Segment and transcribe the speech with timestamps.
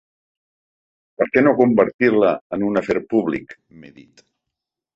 [1.21, 4.29] «Per què no convertir-la en un afer públic?», m’he dit.